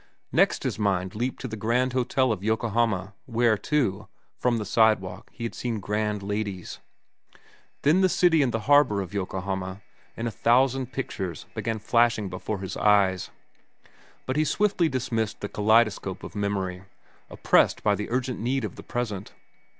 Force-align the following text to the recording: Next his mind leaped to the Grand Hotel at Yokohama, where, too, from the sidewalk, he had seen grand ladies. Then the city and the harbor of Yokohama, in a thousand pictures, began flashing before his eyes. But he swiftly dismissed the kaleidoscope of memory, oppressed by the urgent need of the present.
Next 0.31 0.63
his 0.63 0.79
mind 0.79 1.13
leaped 1.13 1.39
to 1.41 1.47
the 1.47 1.55
Grand 1.55 1.93
Hotel 1.93 2.33
at 2.33 2.41
Yokohama, 2.41 3.13
where, 3.27 3.55
too, 3.55 4.07
from 4.39 4.57
the 4.57 4.65
sidewalk, 4.65 5.29
he 5.31 5.43
had 5.43 5.53
seen 5.53 5.79
grand 5.79 6.23
ladies. 6.23 6.79
Then 7.83 8.01
the 8.01 8.09
city 8.09 8.41
and 8.41 8.51
the 8.51 8.61
harbor 8.61 9.03
of 9.03 9.13
Yokohama, 9.13 9.83
in 10.17 10.25
a 10.25 10.31
thousand 10.31 10.91
pictures, 10.91 11.45
began 11.53 11.77
flashing 11.77 12.29
before 12.29 12.61
his 12.61 12.75
eyes. 12.75 13.29
But 14.25 14.37
he 14.37 14.43
swiftly 14.43 14.89
dismissed 14.89 15.39
the 15.39 15.49
kaleidoscope 15.49 16.23
of 16.23 16.33
memory, 16.33 16.81
oppressed 17.29 17.83
by 17.83 17.93
the 17.93 18.09
urgent 18.09 18.39
need 18.39 18.63
of 18.65 18.77
the 18.77 18.83
present. 18.83 19.35